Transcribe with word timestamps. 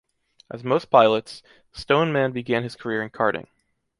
As 0.49 0.63
most 0.63 0.85
pilots, 0.89 1.43
Stoneman 1.73 2.31
began 2.31 2.63
his 2.63 2.75
career 2.75 3.03
in 3.03 3.11
karting. 3.11 3.45